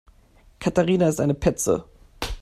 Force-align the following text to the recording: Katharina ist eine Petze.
Katharina 0.57 1.09
ist 1.09 1.19
eine 1.21 1.35
Petze. 1.35 1.85